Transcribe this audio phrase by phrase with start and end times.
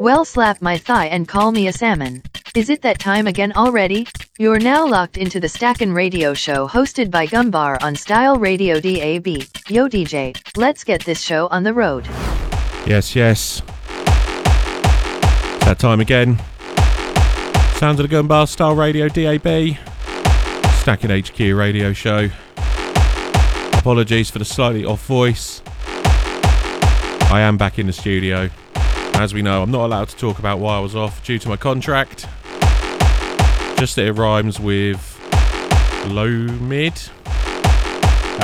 [0.00, 2.22] Well, slap my thigh and call me a salmon.
[2.56, 4.06] Is it that time again already?
[4.36, 9.26] You're now locked into the Stackin' Radio Show hosted by Gumbar on Style Radio DAB.
[9.68, 12.04] Yo, DJ, let's get this show on the road.
[12.84, 13.62] Yes, yes.
[15.64, 16.38] That time again.
[17.76, 19.76] Sounds of the Gunbar Style Radio DAB.
[20.80, 22.28] Stackin' HQ radio show.
[23.78, 25.62] Apologies for the slightly off voice.
[27.32, 28.50] I am back in the studio.
[29.14, 31.48] As we know, I'm not allowed to talk about why I was off due to
[31.48, 32.26] my contract.
[33.78, 35.00] Just that it rhymes with
[36.08, 36.92] low mid.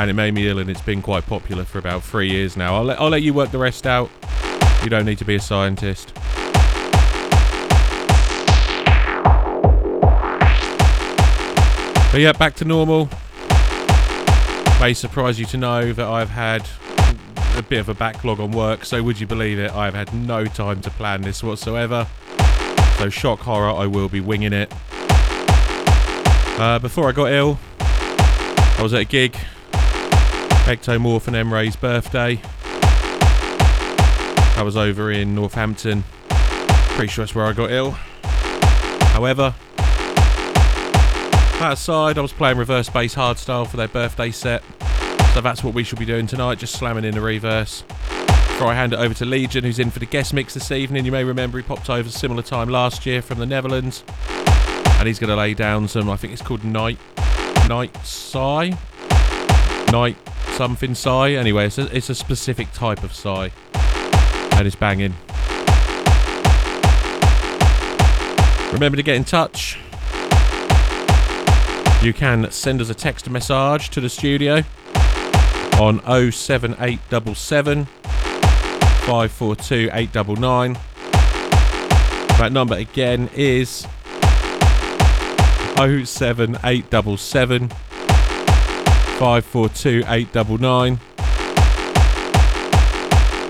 [0.01, 2.77] And it made me ill, and it's been quite popular for about three years now.
[2.77, 4.09] I'll let, I'll let you work the rest out.
[4.83, 6.15] You don't need to be a scientist.
[12.11, 13.11] But yeah, back to normal.
[14.81, 16.67] May surprise you to know that I've had
[17.59, 19.73] a bit of a backlog on work, so would you believe it?
[19.73, 22.07] I've had no time to plan this whatsoever.
[22.99, 24.73] So, shock horror, I will be winging it.
[26.61, 29.37] Uh, before I got ill, I was at a gig,
[29.73, 32.41] Ectomorph and Emre's birthday.
[34.57, 36.05] I was over in Northampton.
[36.29, 37.91] Pretty sure that's where I got ill.
[39.13, 39.55] However,
[41.61, 44.63] outside, I was playing reverse bass hardstyle for their birthday set.
[45.39, 47.83] So that's what we should be doing tonight, just slamming in the reverse.
[47.83, 51.05] Before I hand it over to Legion, who's in for the guest mix this evening.
[51.05, 54.03] You may remember he popped over a similar time last year from the Netherlands.
[54.99, 56.99] And he's going to lay down some, I think it's called Night
[57.69, 58.73] Night Psy.
[59.93, 60.17] Night
[60.57, 61.35] something psy.
[61.35, 63.51] Anyway, it's a, it's a specific type of psy.
[64.55, 65.15] And it's banging.
[68.73, 69.79] Remember to get in touch.
[72.03, 74.65] You can send us a text message to the studio
[75.79, 76.01] on
[76.33, 80.73] 07877 542 899.
[82.39, 83.87] That number again is
[85.77, 90.99] 07877 542 899.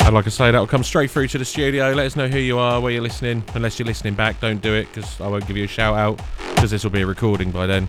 [0.08, 1.92] And like I say, that'll come straight through to the studio.
[1.92, 3.44] Let us know who you are, where you're listening.
[3.54, 6.20] Unless you're listening back, don't do it because I won't give you a shout out
[6.54, 7.88] because this will be a recording by then.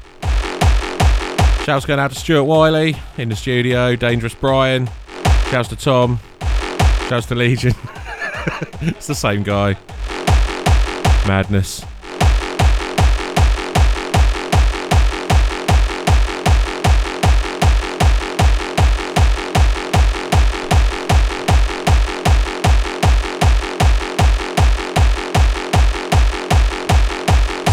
[1.69, 4.89] Shouts going out to Stuart Wiley in the studio, Dangerous Brian.
[5.51, 6.19] Shouts to Tom.
[7.07, 7.75] Shouts to Legion.
[8.81, 9.77] it's the same guy.
[11.27, 11.81] Madness.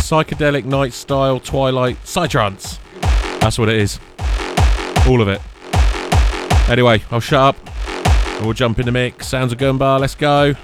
[0.03, 2.79] Psychedelic night style twilight psytrance.
[3.47, 4.01] That's what it is.
[5.07, 5.41] All of it.
[6.69, 7.57] Anyway, I'll shut up.
[8.43, 9.29] We'll jump in the mix.
[9.29, 10.01] Sounds of gun bar.
[10.01, 10.55] Let's go.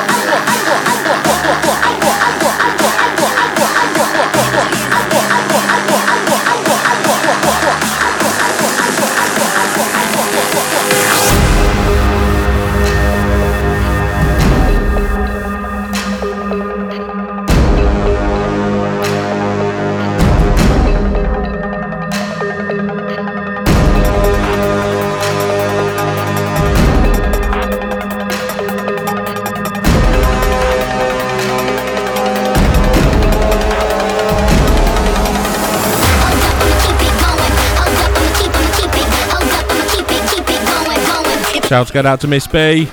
[41.78, 42.86] Shouts going out to Miss B.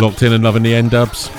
[0.00, 1.37] Locked in and loving the end dubs.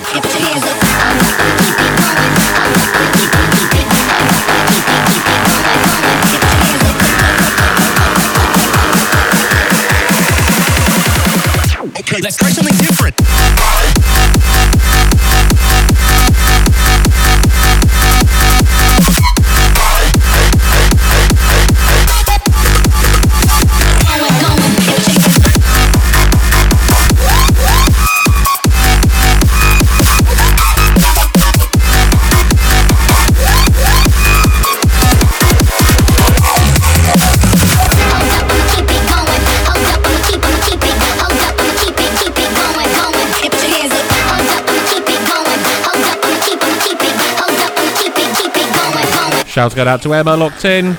[49.59, 50.95] Shouts go out to Emma locked in.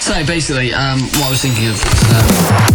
[0.00, 2.66] So basically, um, what I was thinking of.
[2.66, 2.71] Um,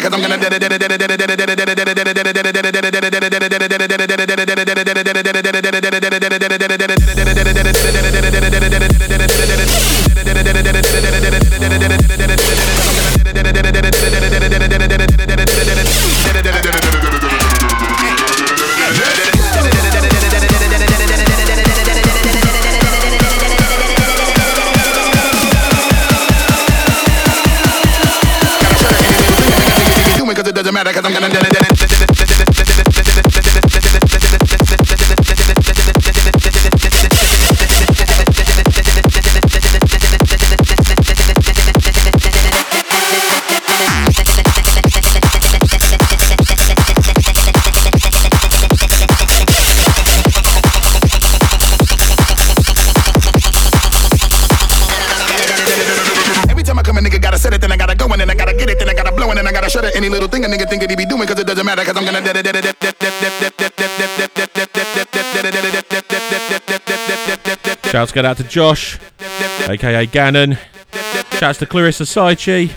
[0.00, 0.62] cause doesn't matter, cause
[14.12, 14.59] I'm gonna
[60.00, 61.94] Any little thing a nigga think that he be doing, cause it doesn't matter, cause
[61.94, 62.22] I'm gonna
[67.90, 68.98] Shouts go out to Josh,
[69.68, 70.56] aka Gannon.
[71.32, 72.70] Shouts to Clarissa Saichi.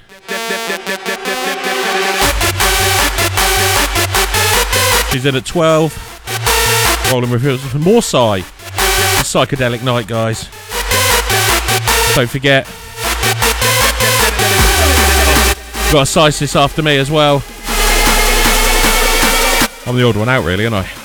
[5.13, 7.09] She's in at 12.
[7.13, 8.41] Rolling with for more Psy.
[9.23, 10.49] Psychedelic night, guys.
[12.15, 12.67] Don't forget.
[15.93, 17.43] Got a Sisis after me as well.
[19.85, 21.02] I'm the odd one out, really, aren't I?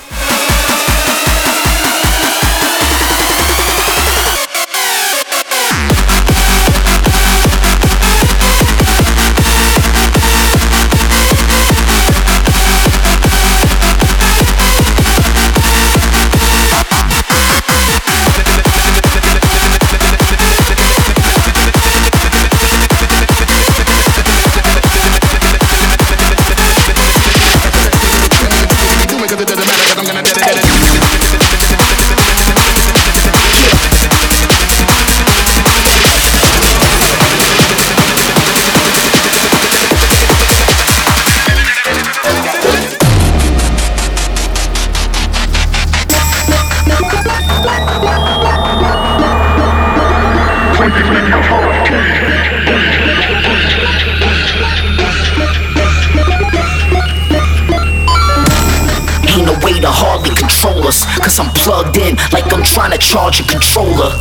[63.08, 64.12] Charge a controller.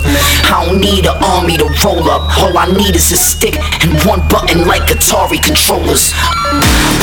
[0.47, 2.23] I don't need an army to roll up.
[2.39, 6.15] All I need is a stick and one button like Atari controllers.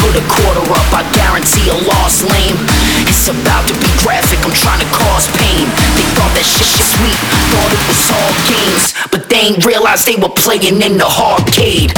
[0.00, 2.57] Put a quarter up, I guarantee a lost lame.
[3.05, 5.69] It's about to be graphic, I'm trying to cause pain.
[5.93, 7.21] They thought that shit was sweet,
[7.53, 8.97] thought it was all games.
[9.12, 11.93] But they ain't realized they were playing in the arcade.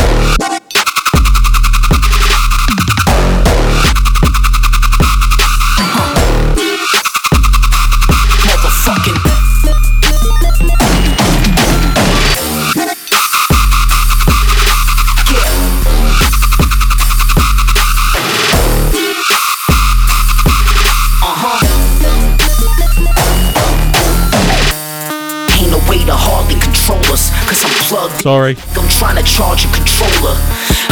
[28.27, 28.59] Sorry.
[28.75, 30.35] I'm trying to charge a controller.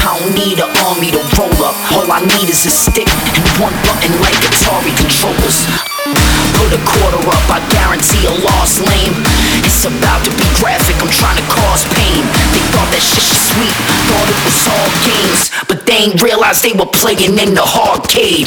[0.07, 1.75] I don't need an army to roll up.
[1.91, 5.67] All I need is a stick and one button like Atari controllers.
[6.55, 9.19] Put a quarter up, I guarantee a lost lame.
[9.67, 12.23] It's about to be graphic, I'm trying to cause pain.
[12.55, 13.75] They thought that shit was sweet,
[14.15, 15.51] thought it was all games.
[15.67, 18.47] But they ain't realized they were playing in the arcade.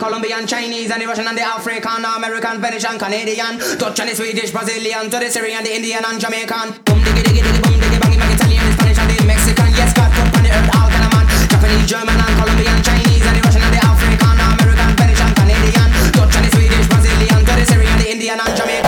[0.00, 4.50] Colombian, Chinese, and the Russian, and the African, American, Venetian, Canadian, Dutch, and the Swedish,
[4.50, 6.72] Brazilian, to the Syrian, the Indian, and Jamaican.
[6.88, 9.68] Boom, diggy, diggy, diggy, boom, diggy, bang, bang, Italian, the Spanish, and the Mexican.
[9.76, 11.26] Yes, God put on the earth, all kind of man.
[11.52, 16.32] Japanese, German, and Colombian, Chinese, and the Russian, and the African, American, Venetian, Canadian, Dutch,
[16.32, 18.79] and the Swedish, Brazilian, to the Syrian, the Indian, and Jamaican.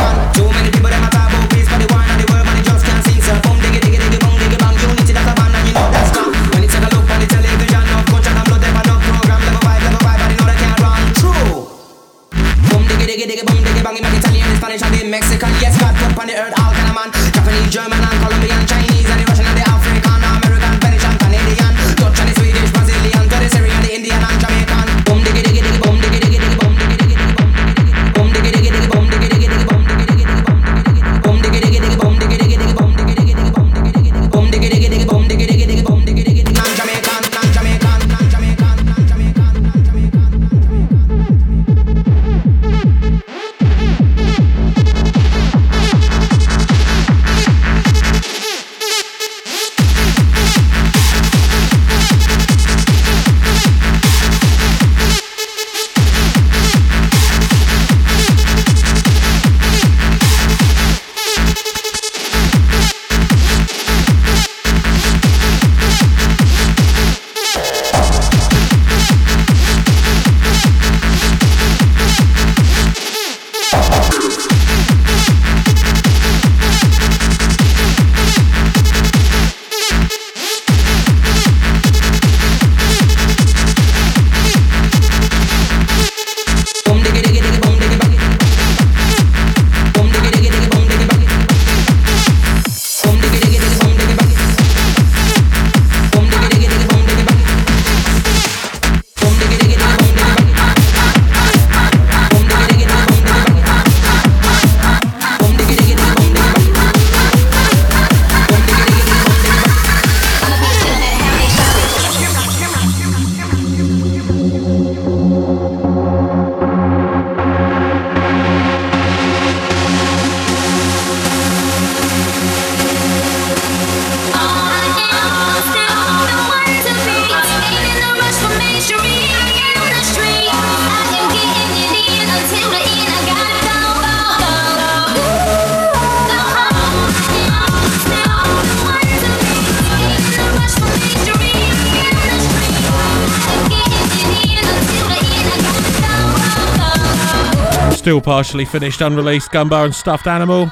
[148.12, 150.70] Still partially finished, unreleased Gunbar and Stuffed Animal.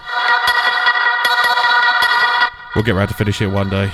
[2.77, 3.91] We'll get around to finish it one day.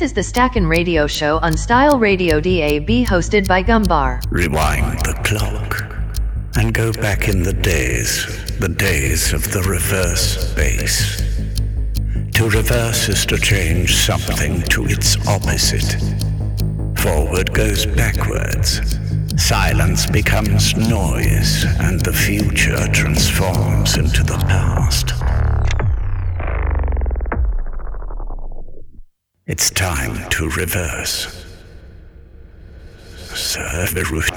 [0.00, 4.22] This is the Stackin' Radio Show on Style Radio DAB hosted by Gumbar.
[4.30, 5.92] Rewind the clock
[6.56, 8.24] and go back in the days,
[8.58, 11.20] the days of the reverse bass.
[12.32, 16.00] To reverse is to change something to its opposite.
[16.98, 18.80] Forward goes backwards.
[19.36, 24.79] Silence becomes noise, and the future transforms into the past.
[30.40, 31.44] to reverse.
[33.34, 34.32] Serve the root.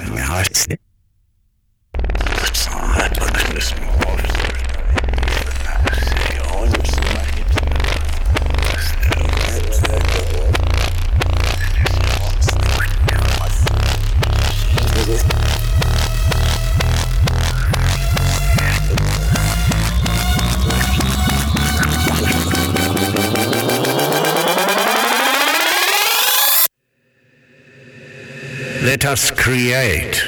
[29.13, 30.23] Us create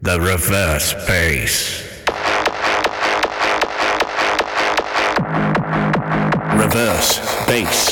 [0.00, 1.80] the reverse bass.
[6.58, 7.91] Reverse bass.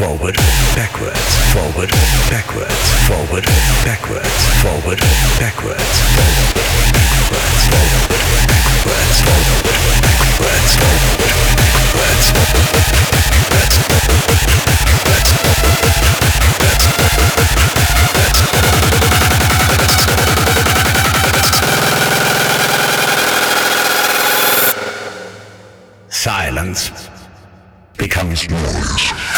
[0.00, 0.34] Forward,
[0.74, 1.36] backwards.
[1.52, 1.90] Forward,
[2.30, 2.72] backwards.
[3.04, 3.44] Forward,
[3.84, 4.32] backwards.
[4.64, 4.98] Forward,
[5.36, 6.00] backwards.
[6.16, 6.56] Forward,
[7.28, 7.60] backwards.
[7.60, 8.16] Forward,
[8.80, 9.20] backwards.
[9.20, 9.60] Forward,
[11.76, 12.24] backwards.
[12.32, 13.80] Forward, backwards.
[26.08, 26.90] Silence
[27.98, 29.29] becomes noise.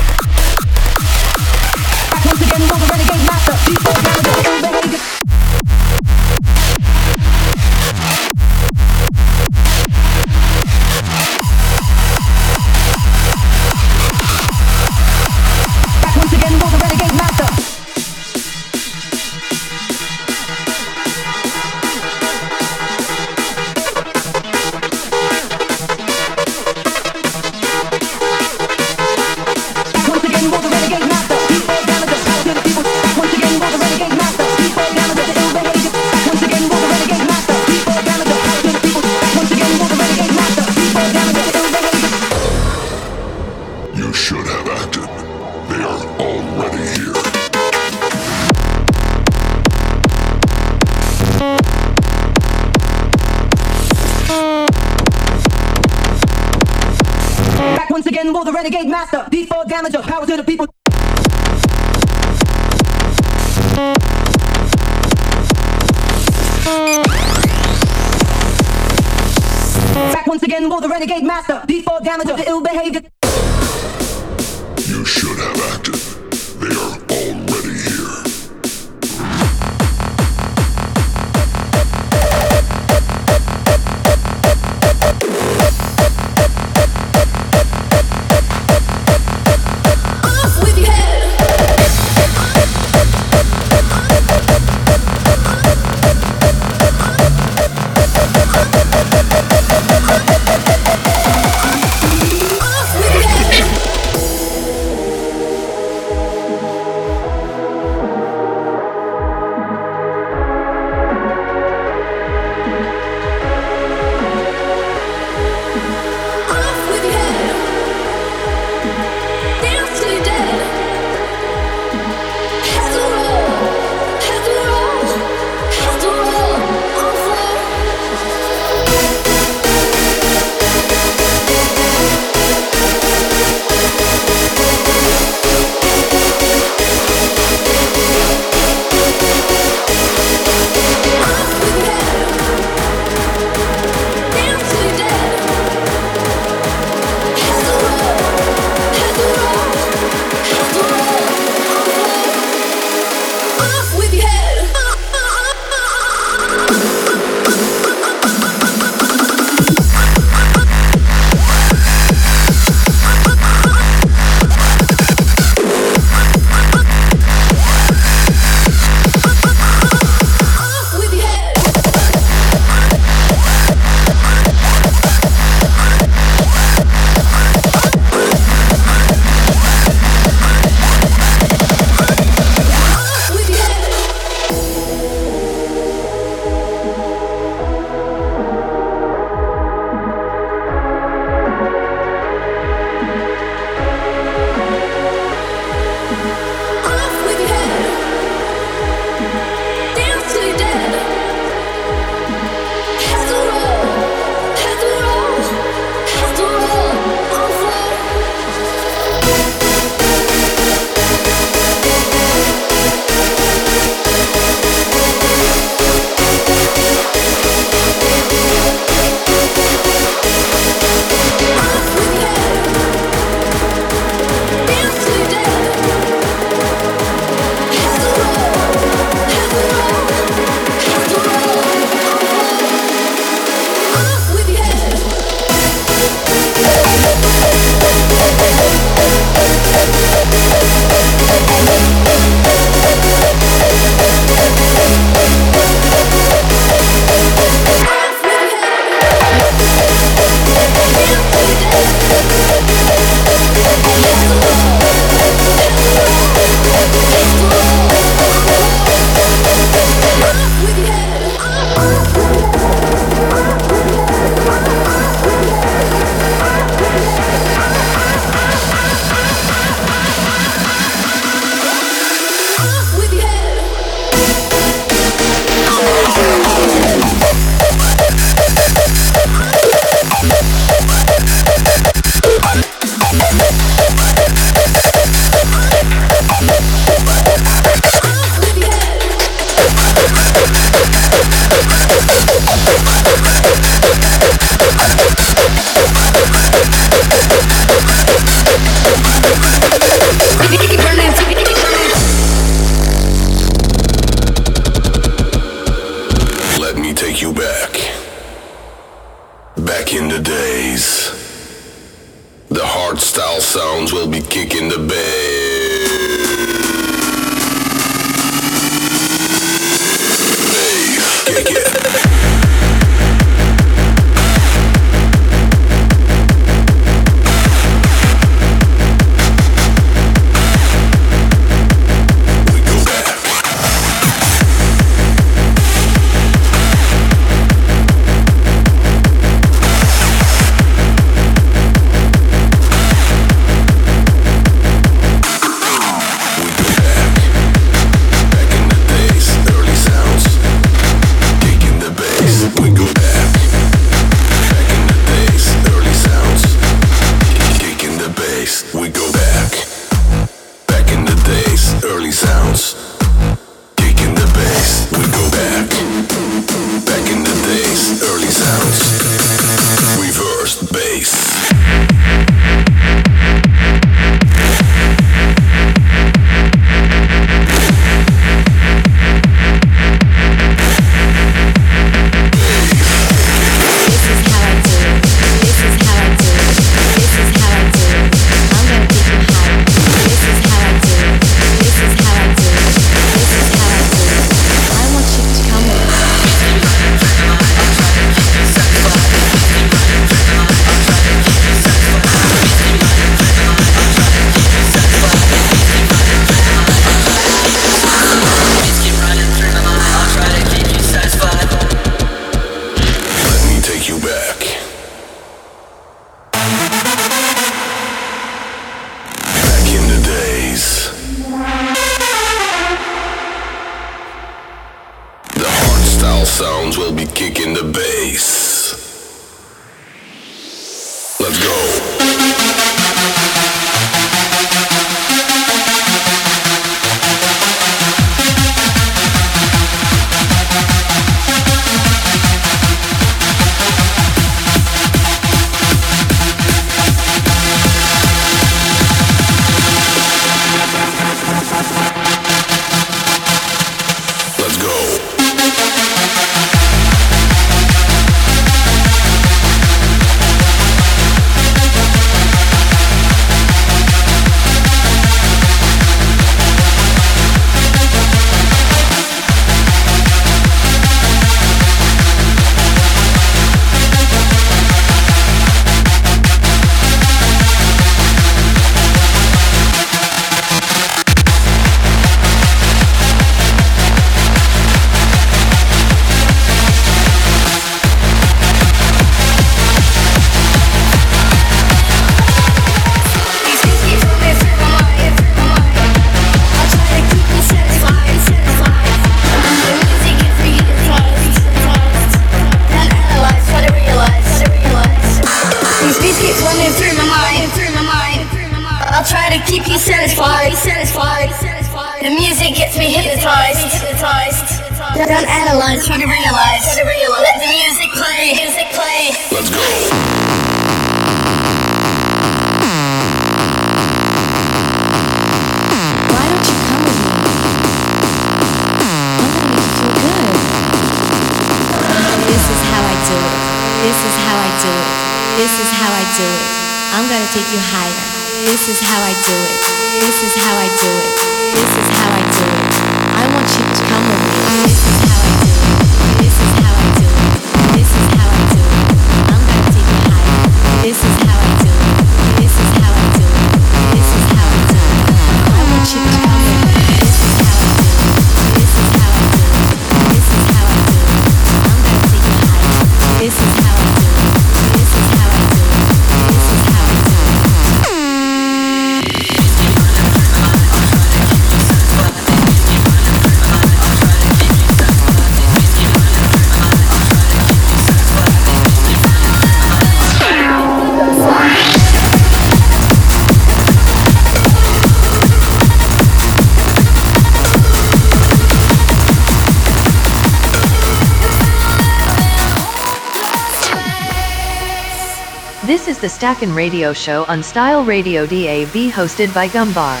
[595.84, 600.00] The Stackin' Radio Show on Style Radio DAB hosted by Gumbar.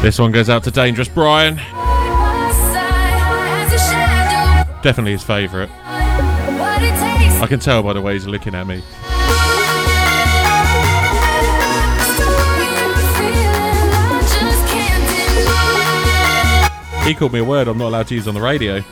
[0.00, 1.56] This one goes out to Dangerous Brian.
[4.82, 5.68] Definitely his favourite.
[7.42, 8.82] I can tell by the way he's looking at me.
[17.06, 18.82] He called me a word I'm not allowed to use on the radio.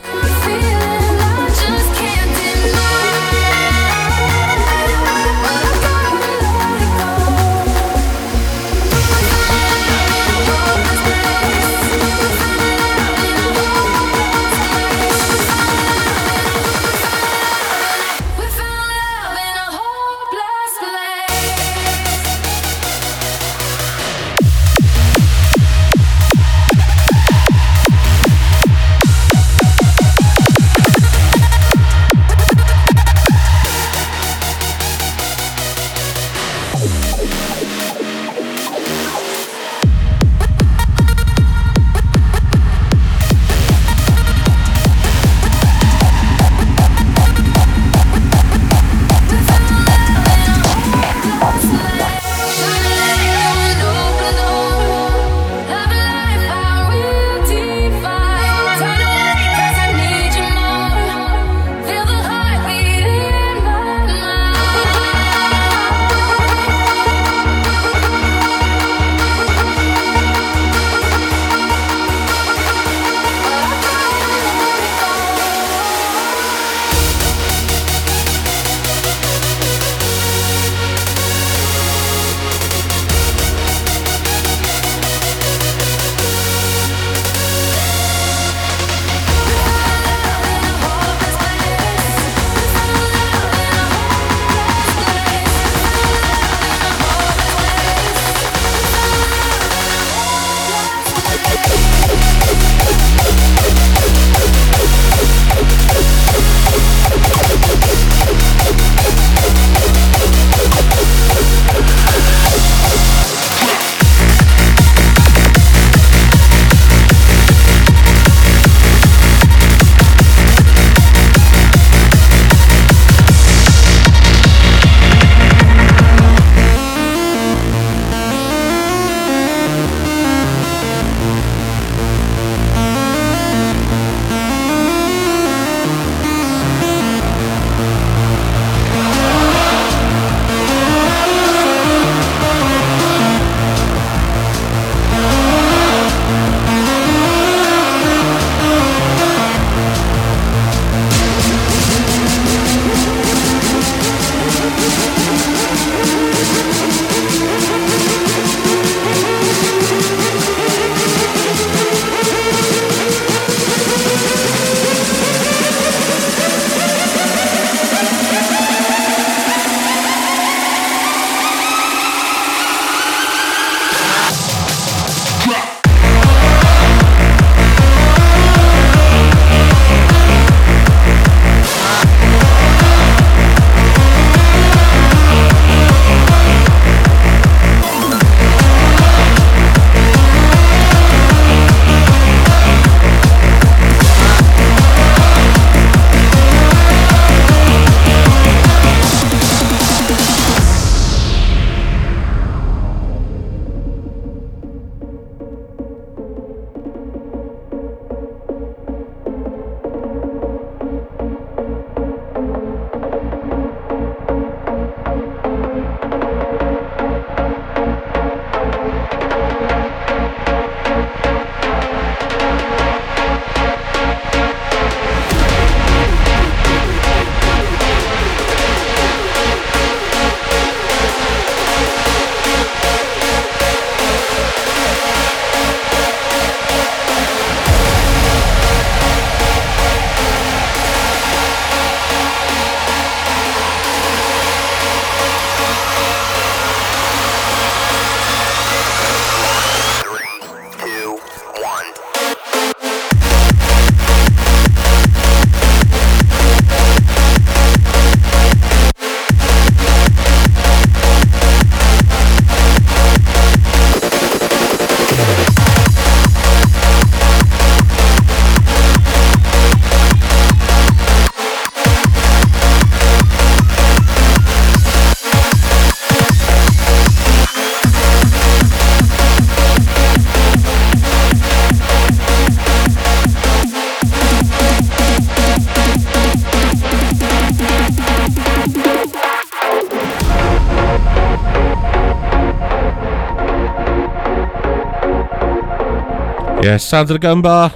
[296.69, 297.73] Yes, sounds of the gun bar.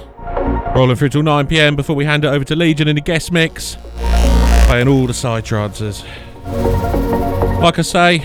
[0.76, 3.32] Rolling through till 9 pm before we hand it over to Legion in the guest
[3.32, 3.76] mix.
[4.68, 6.04] Playing all the psytrances.
[7.60, 8.20] Like I say,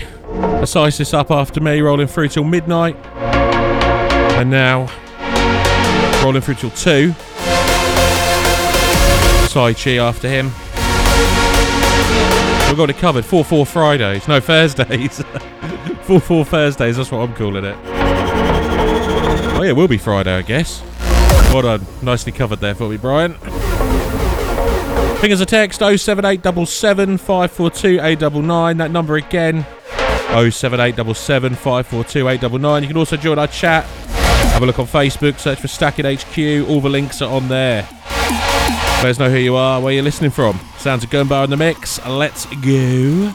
[0.62, 2.94] Asize this up after me, rolling through till midnight.
[4.38, 4.86] And now,
[6.22, 7.14] rolling through till 2.
[9.48, 10.52] Sai Chi after him.
[12.68, 13.24] We've got it covered.
[13.24, 14.28] 4 4 Fridays.
[14.28, 15.18] No, Thursdays.
[16.02, 18.59] 4 4 Thursdays, that's what I'm calling it.
[19.60, 20.82] Oh, yeah, it will be Friday, I guess.
[21.52, 21.86] Well done.
[22.00, 23.34] Nicely covered there for me, Brian.
[25.18, 28.78] Fingers a text 07877 542 899.
[28.78, 29.66] That number again
[30.32, 32.82] 07877 542 899.
[32.82, 33.84] You can also join our chat.
[34.54, 36.66] Have a look on Facebook, search for Stacking HQ.
[36.66, 37.86] All the links are on there.
[39.02, 40.58] Let us know who you are, where you're listening from.
[40.78, 42.02] Sounds of Gun Bar in the mix.
[42.06, 43.34] Let's go.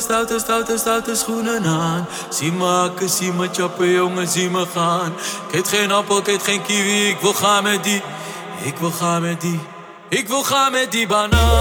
[0.00, 2.06] Stoute, stoute, stoute, stoute schoenen aan.
[2.28, 5.12] Zie me hakken, zie me choppen, jongen, zie me gaan.
[5.48, 8.02] Ik eet geen appel, ik eet geen kiwi, ik wil gaan met die.
[8.62, 9.60] Ik wil gaan met die.
[10.08, 11.51] Ik wil gaan met die banaan.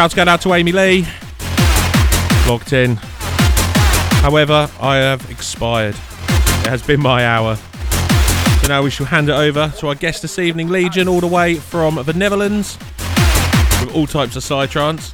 [0.00, 1.06] Shouts going out to Amy Lee.
[2.48, 2.96] Logged in.
[4.22, 5.94] However, I have expired.
[5.94, 7.56] It has been my hour.
[8.62, 11.26] So now we shall hand it over to our guest this evening, Legion, all the
[11.26, 12.78] way from the Netherlands,
[13.78, 15.12] with all types of psytrance.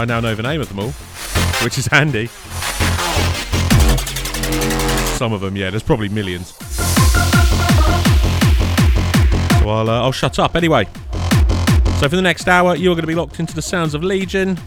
[0.00, 0.90] I now know the name of them all,
[1.62, 2.26] which is handy.
[5.16, 6.58] Some of them, yeah, there's probably millions.
[9.64, 10.88] Well, uh, I'll shut up anyway.
[12.02, 14.58] So for the next hour, you're going to be locked into the sounds of Legion.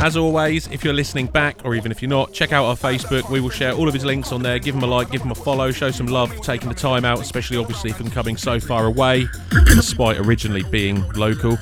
[0.00, 3.30] As always, if you're listening back, or even if you're not, check out our Facebook.
[3.30, 4.58] We will share all of his links on there.
[4.58, 7.04] Give him a like, give him a follow, show some love for taking the time
[7.04, 9.28] out, especially obviously from coming so far away,
[9.66, 11.56] despite originally being local.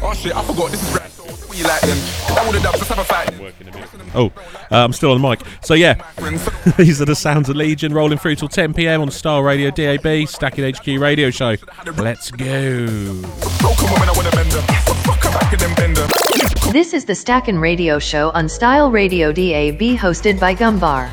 [0.00, 0.70] Oh shit, I forgot.
[0.70, 1.11] This is.
[1.52, 1.98] What you like then?
[2.34, 2.80] That would have done.
[2.80, 4.14] Have a fight.
[4.14, 4.32] Oh,
[4.70, 5.42] uh, I'm still on the mic.
[5.60, 6.02] So yeah,
[6.78, 9.02] these are the sounds of Legion rolling through till 10 p.m.
[9.02, 11.56] on Style Radio DAB, Stacking HQ Radio Show.
[11.98, 12.86] Let's go.
[16.72, 21.10] This is the Stackin' Radio Show on Style Radio DAB hosted by Gumbar.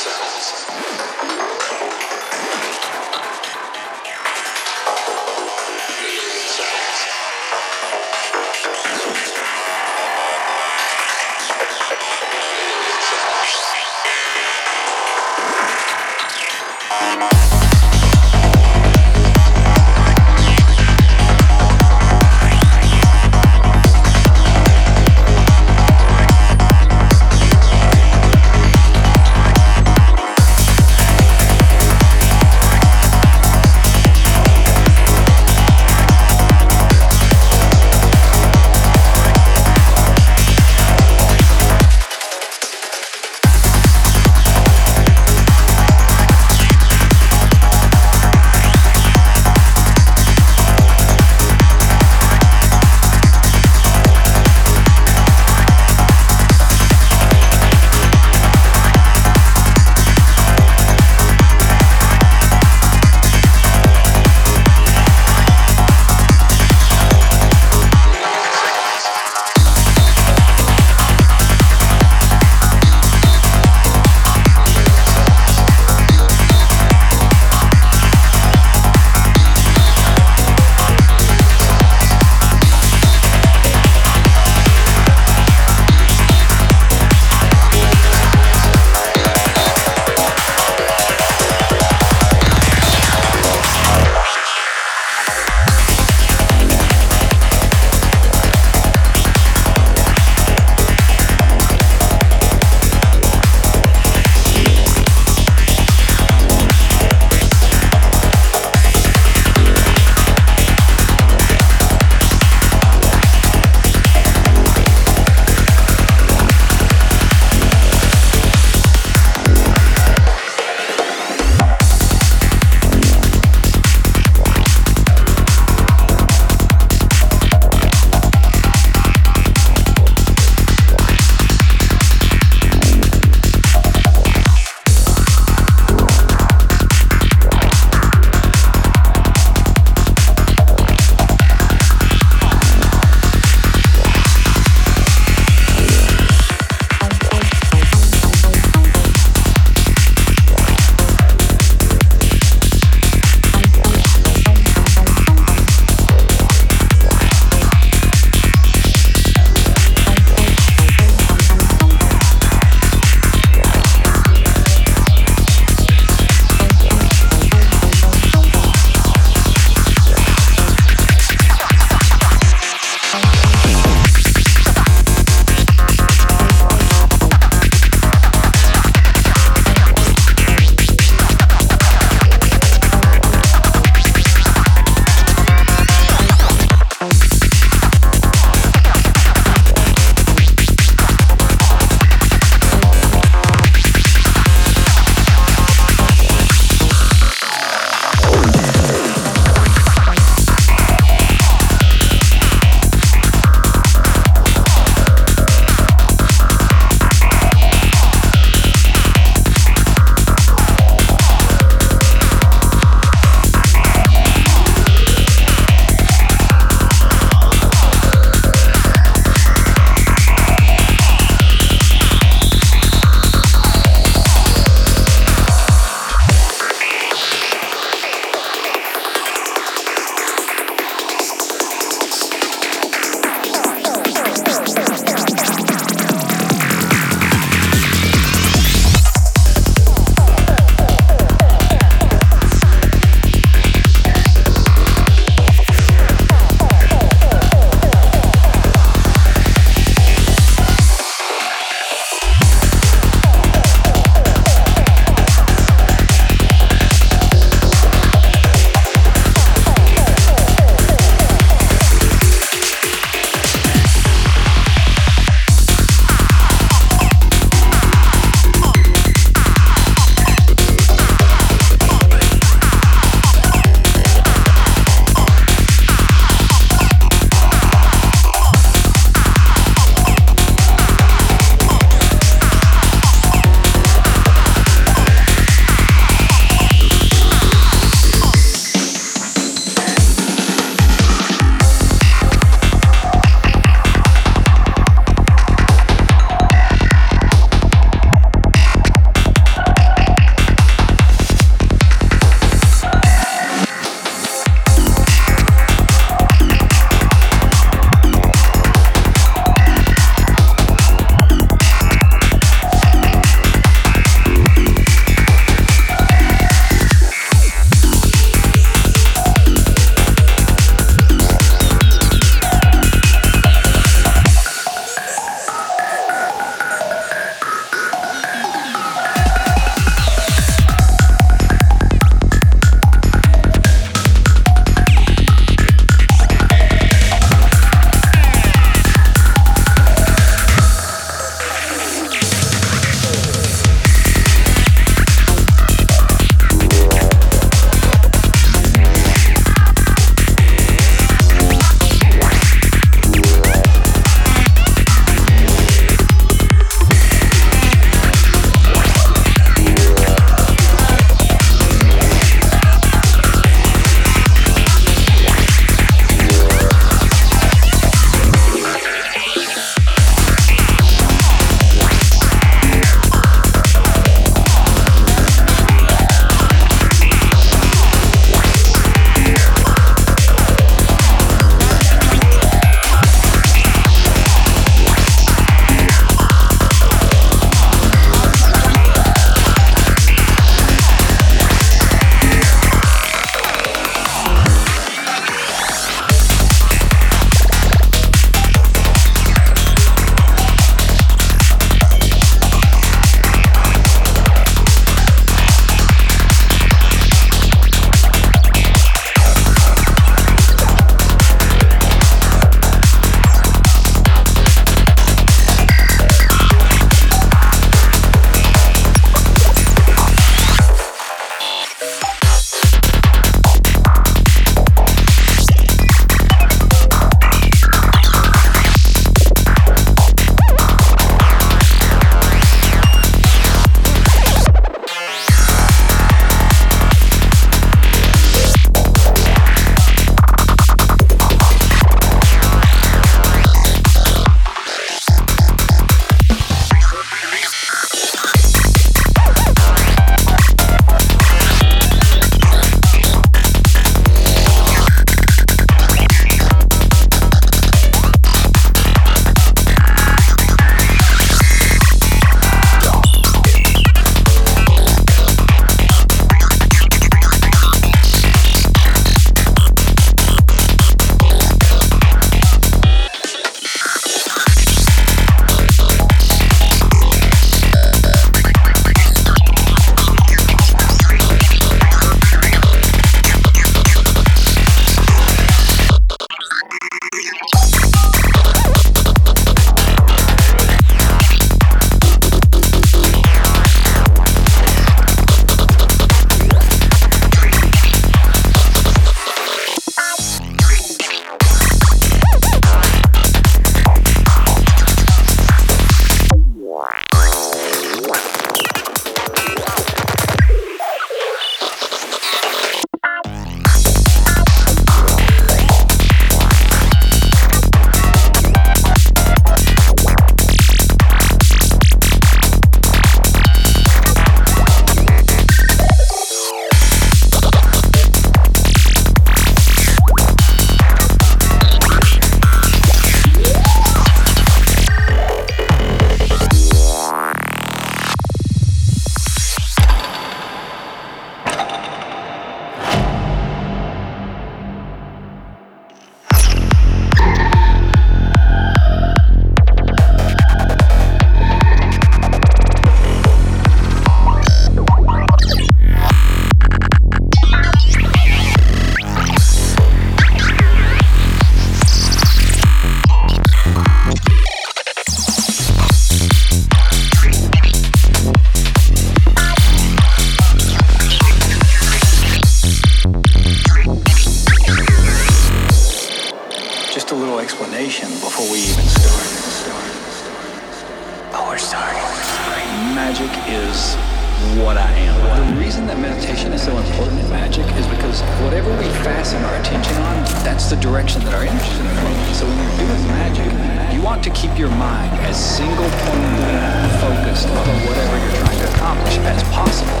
[597.50, 600.00] of whatever you're trying to accomplish as possible.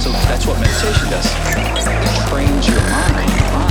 [0.00, 1.26] So that's what meditation does.
[1.26, 3.69] It trains your mind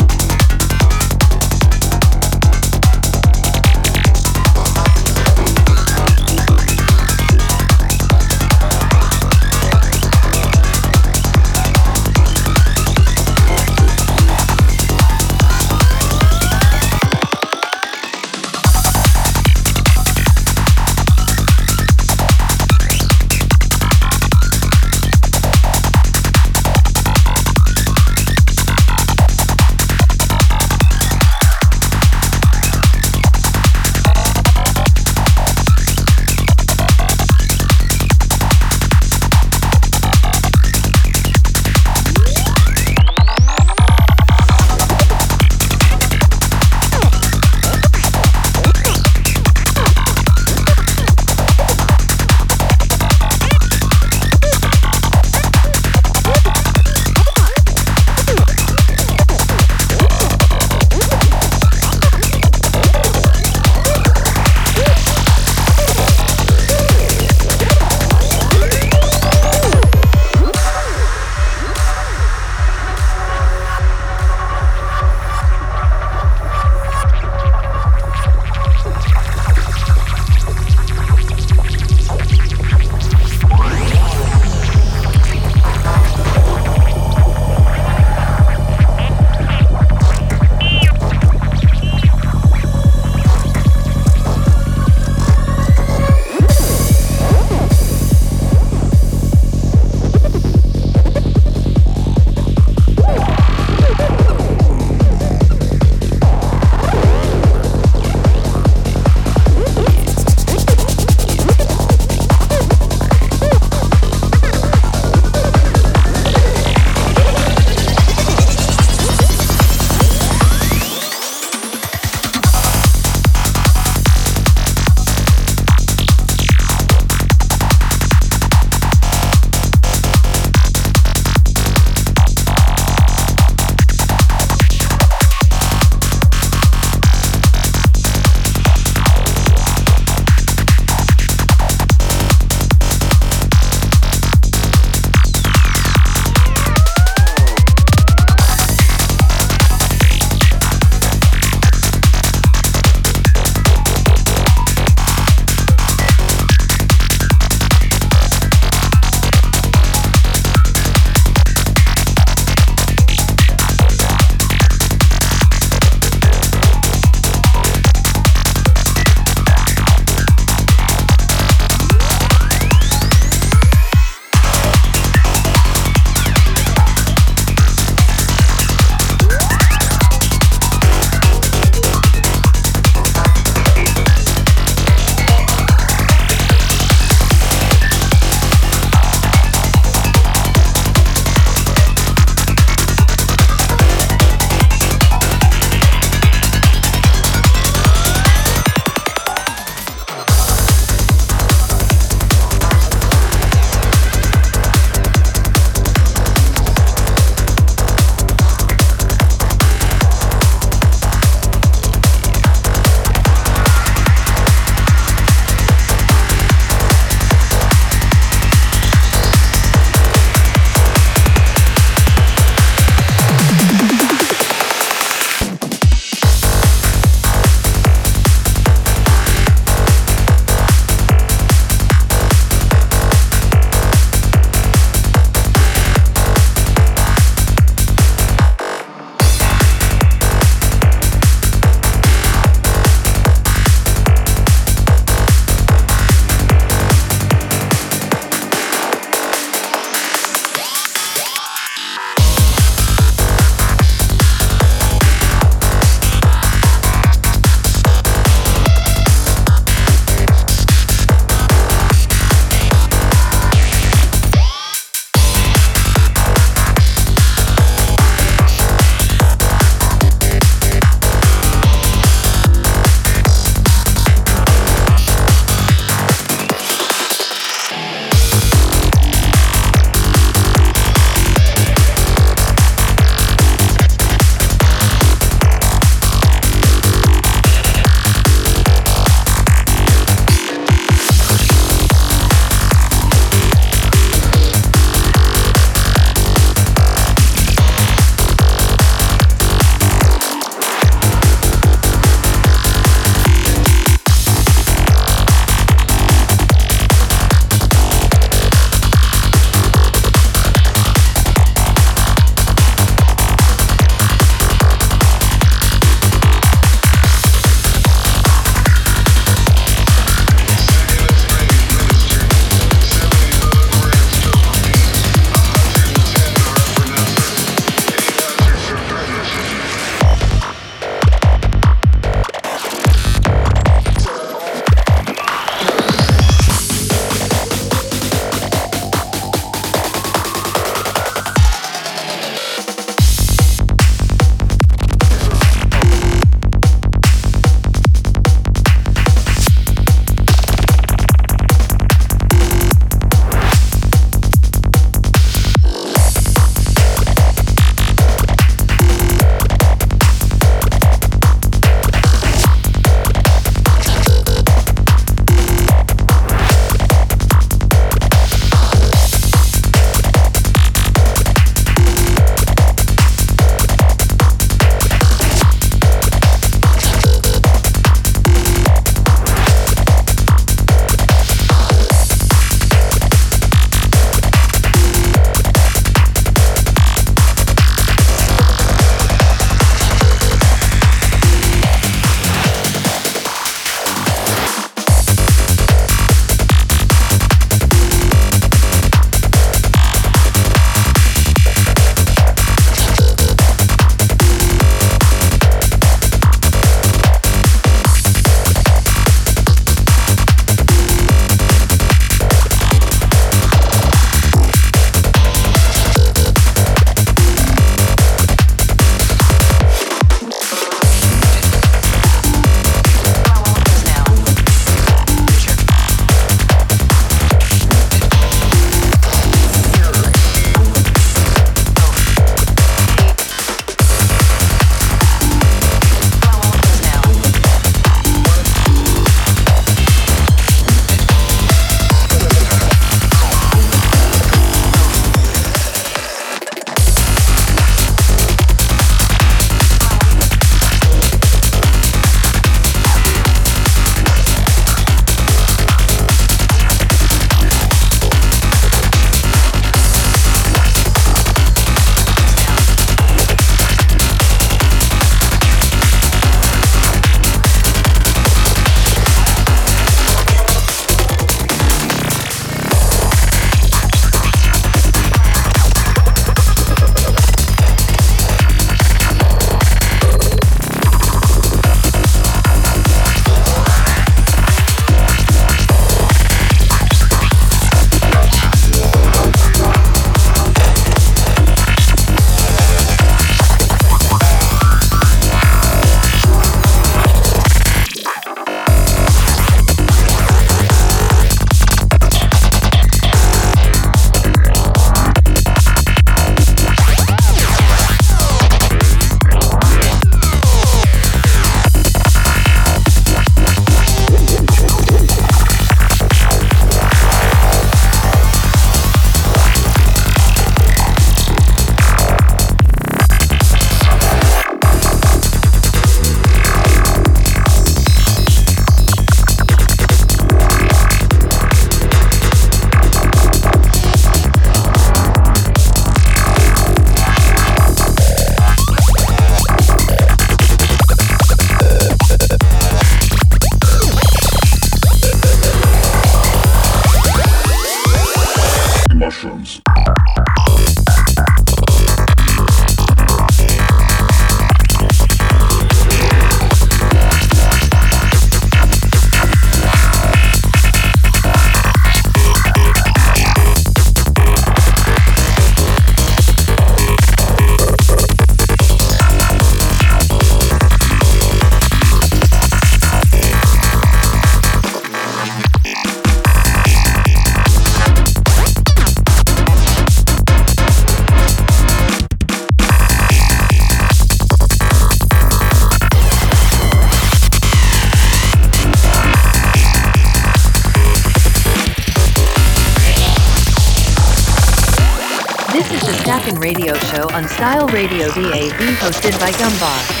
[597.21, 600.00] on Style Radio DAB hosted by Gumbar.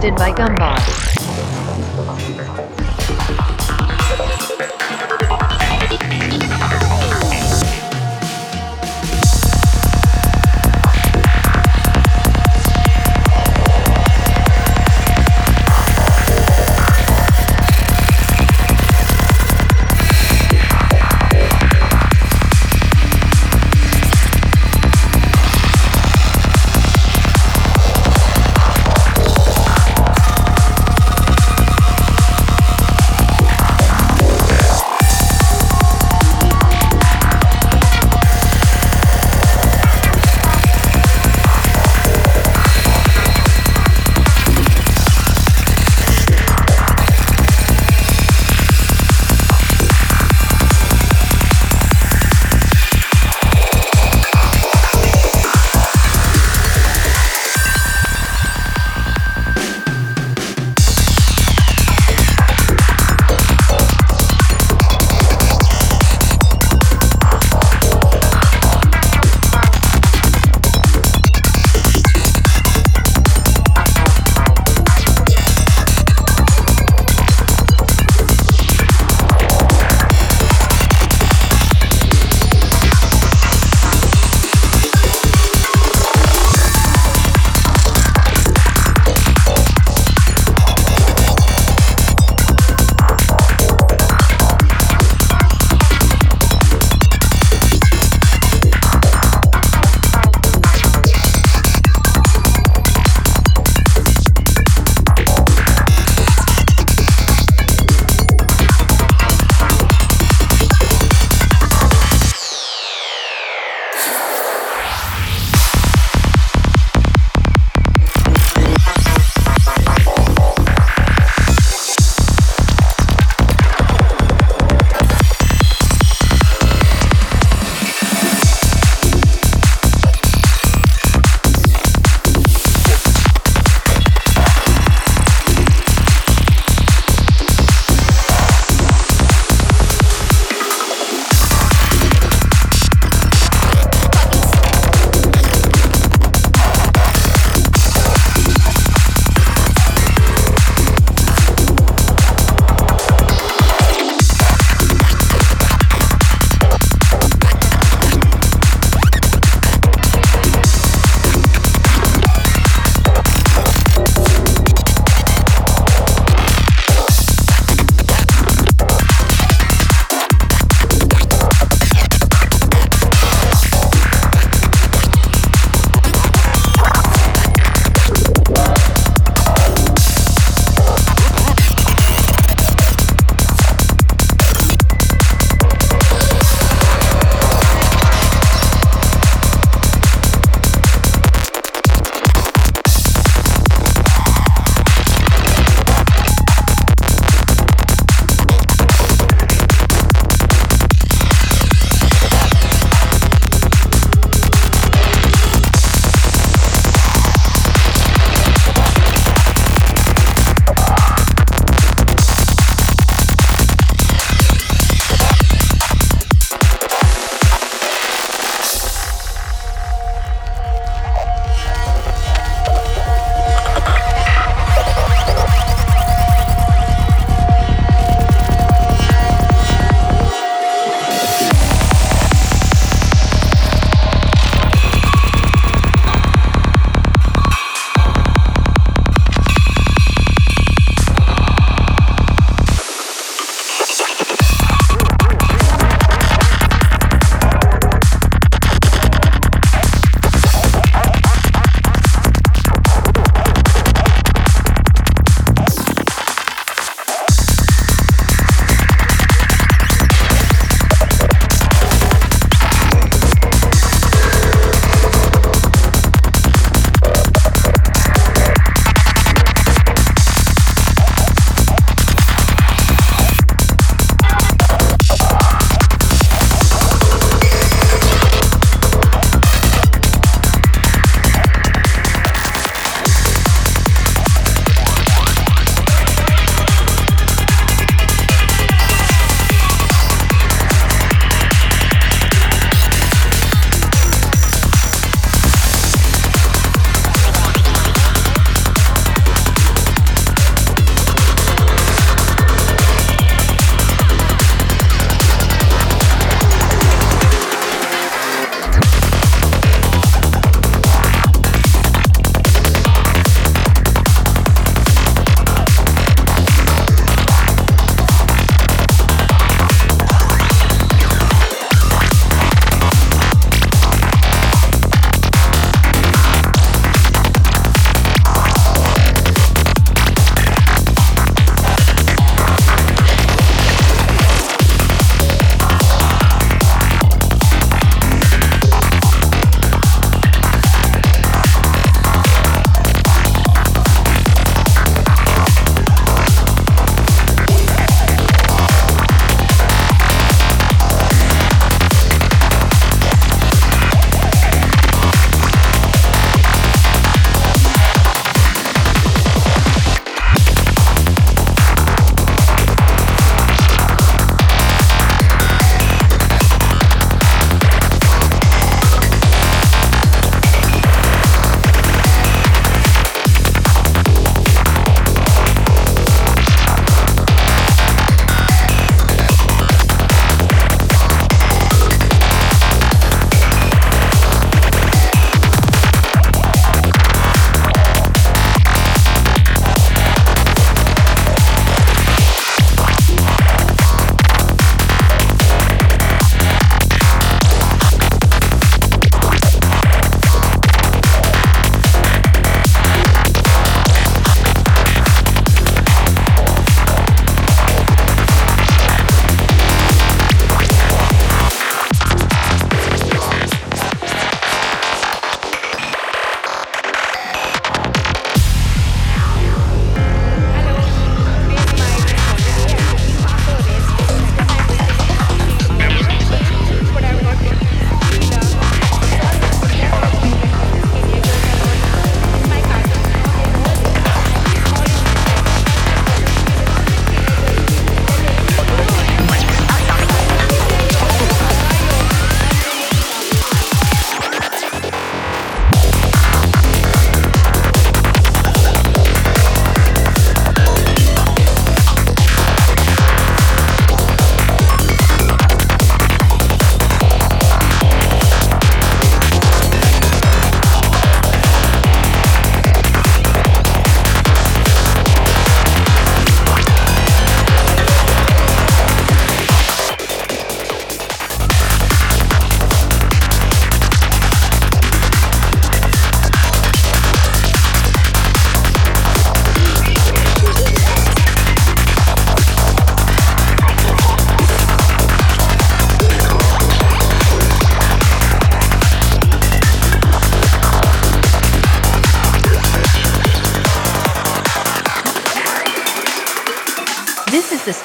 [0.00, 0.49] Hosted by Gumbar.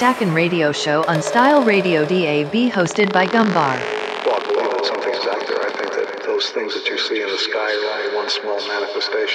[0.05, 3.73] This Stackin' Radio Show on Style Radio DAB hosted by Gumbar.
[4.21, 5.57] Well, I believe that something's out there.
[5.65, 8.61] I think that those things that you see in the sky are only one small
[8.67, 9.34] manifestation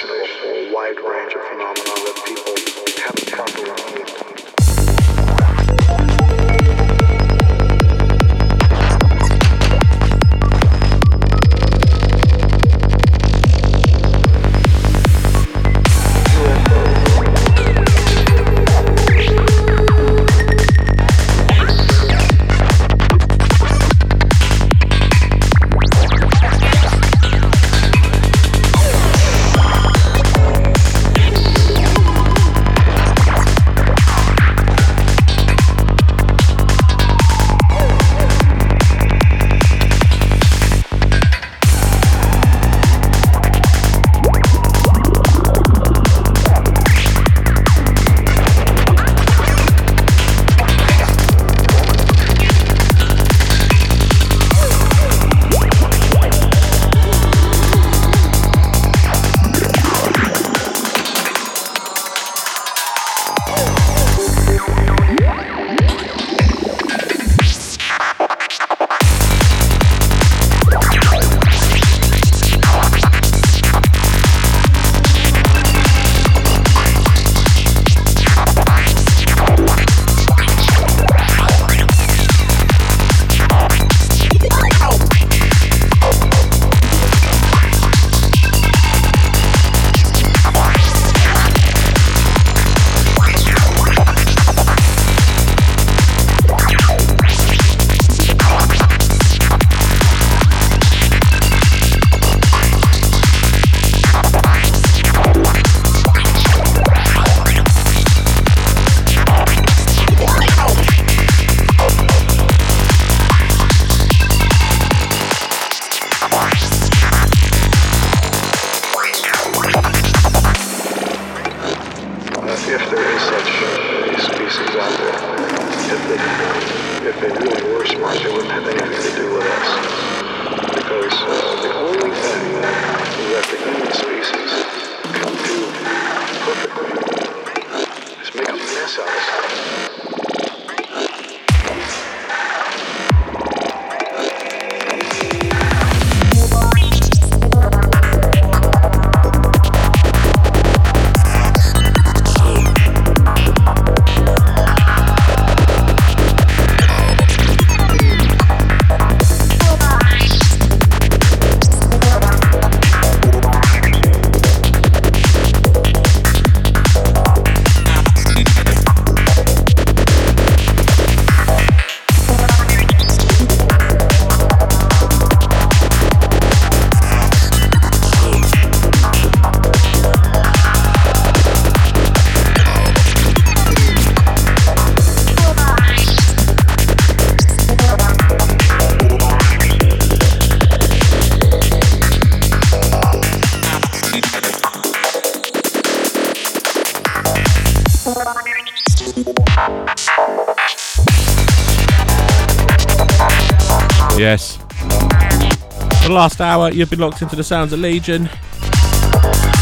[206.21, 208.29] last hour, you've been locked into the sounds of Legion,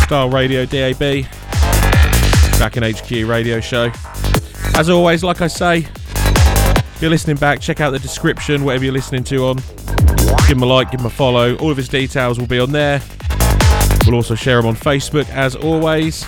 [0.04, 1.00] Style Radio DAB,
[2.60, 3.90] back in HQ radio show.
[4.76, 8.94] As always, like I say, if you're listening back, check out the description, whatever you're
[8.94, 9.56] listening to on.
[9.56, 11.56] Give him a like, give him a follow.
[11.56, 13.02] All of his details will be on there.
[14.06, 16.26] We'll also share them on Facebook as always.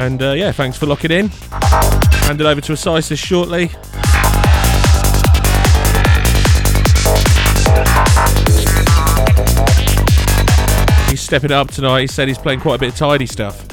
[0.00, 1.30] And uh, yeah, thanks for locking in.
[1.30, 3.72] Hand it over to Asisis shortly.
[11.24, 12.02] Stepping up tonight.
[12.02, 13.66] He said he's playing quite a bit of tidy stuff.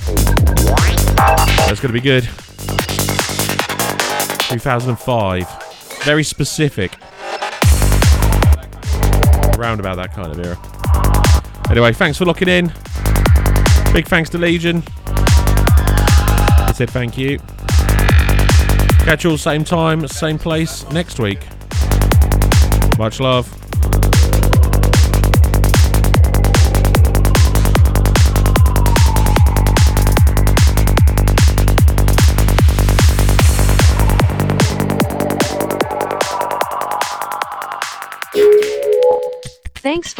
[1.67, 2.23] That's going to be good.
[4.49, 6.03] 2005.
[6.03, 6.93] Very specific.
[9.57, 10.57] Around about that kind of era.
[11.69, 12.67] Anyway, thanks for locking in.
[13.93, 14.81] Big thanks to Legion.
[15.07, 17.37] I said thank you.
[19.03, 21.45] Catch you all same time, same place next week.
[22.97, 23.60] Much love.